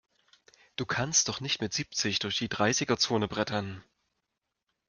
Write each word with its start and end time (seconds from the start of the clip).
Du 0.77 0.87
kannst 0.87 1.27
doch 1.29 1.41
nicht 1.41 1.61
mit 1.61 1.73
siebzig 1.73 2.17
durch 2.17 2.35
die 2.39 2.49
Dreißiger-Zone 2.49 3.27
brettern! 3.27 3.83